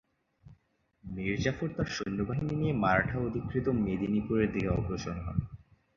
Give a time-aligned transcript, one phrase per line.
[1.03, 5.37] মীর জাফর তার সৈন্যবাহিনী নিয়ে মারাঠা-অধিকৃত মেদিনীপুরের দিকে অগ্রসর হন।